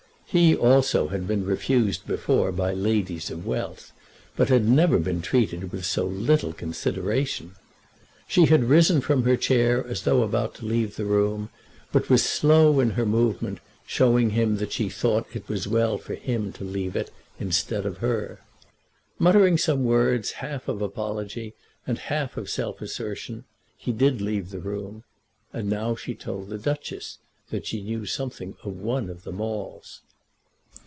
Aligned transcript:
He 0.33 0.55
also 0.55 1.09
had 1.09 1.27
been 1.27 1.43
refused 1.45 2.07
before 2.07 2.53
by 2.53 2.71
ladies 2.73 3.29
of 3.29 3.45
wealth, 3.45 3.91
but 4.37 4.47
had 4.47 4.65
never 4.65 4.97
been 4.97 5.21
treated 5.21 5.73
with 5.73 5.83
so 5.85 6.05
little 6.05 6.53
consideration. 6.53 7.57
She 8.29 8.45
had 8.45 8.63
risen 8.63 9.01
from 9.01 9.23
her 9.23 9.35
chair 9.35 9.85
as 9.85 10.03
though 10.03 10.23
about 10.23 10.55
to 10.55 10.65
leave 10.65 10.95
the 10.95 11.03
room, 11.03 11.49
but 11.91 12.09
was 12.09 12.23
slow 12.23 12.79
in 12.79 12.91
her 12.91 13.05
movement, 13.05 13.59
showing 13.85 14.29
him 14.29 14.55
that 14.55 14.71
she 14.71 14.87
thought 14.87 15.27
it 15.35 15.49
was 15.49 15.67
well 15.67 15.97
for 15.97 16.15
him 16.15 16.53
to 16.53 16.63
leave 16.63 16.95
it 16.95 17.11
instead 17.37 17.85
of 17.85 17.97
her. 17.97 18.39
Muttering 19.19 19.57
some 19.57 19.83
words, 19.83 20.31
half 20.31 20.69
of 20.69 20.81
apology 20.81 21.55
and 21.85 21.97
half 21.99 22.37
of 22.37 22.49
self 22.49 22.81
assertion, 22.81 23.43
he 23.77 23.91
did 23.91 24.21
leave 24.21 24.49
the 24.51 24.59
room; 24.61 25.03
and 25.51 25.69
now 25.69 25.93
she 25.93 26.15
told 26.15 26.47
the 26.49 26.57
Duchess 26.57 27.17
that 27.49 27.65
she 27.67 27.81
knew 27.81 28.05
something 28.05 28.55
of 28.63 28.77
one 28.77 29.09
of 29.09 29.25
the 29.25 29.33
Maules. 29.33 29.99